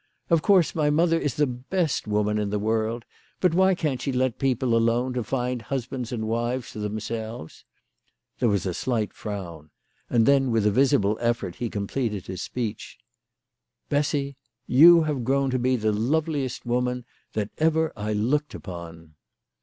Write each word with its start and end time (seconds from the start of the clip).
Of 0.31 0.41
course, 0.41 0.73
my 0.73 0.89
mother 0.89 1.19
is 1.19 1.35
the 1.35 1.45
best 1.45 2.07
woman 2.07 2.39
in 2.39 2.49
the 2.49 2.57
world; 2.57 3.05
but 3.39 3.53
why 3.53 3.75
can't 3.75 4.01
she 4.01 4.11
let 4.11 4.39
people 4.39 4.75
alone 4.75 5.13
to 5.13 5.23
find 5.23 5.61
husbands 5.61 6.11
and 6.11 6.27
wives 6.27 6.71
for 6.71 6.79
themselves?" 6.79 7.65
There 8.39 8.49
was 8.49 8.65
a 8.65 8.73
slight 8.73 9.13
frown, 9.13 9.69
and 10.09 10.25
then 10.25 10.49
with 10.49 10.65
a 10.65 10.71
visible 10.71 11.19
effort 11.21 11.57
he 11.57 11.69
com 11.69 11.85
pleted 11.85 12.25
his 12.25 12.41
speech. 12.41 12.97
"Bessy, 13.89 14.37
you 14.65 15.03
have 15.03 15.23
grown 15.23 15.51
to 15.51 15.59
be 15.59 15.75
the 15.75 15.91
loveliest 15.91 16.65
woman* 16.65 17.05
that 17.33 17.51
ever 17.59 17.93
I 17.95 18.11
looked 18.13 18.55
upon.". 18.55 19.13